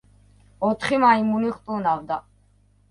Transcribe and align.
ოთხი 0.69 0.99
მაიმუნი 1.05 1.55
ხტუნავდა. 1.59 2.23